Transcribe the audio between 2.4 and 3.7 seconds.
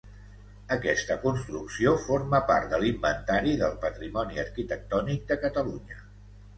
part de l'Inventari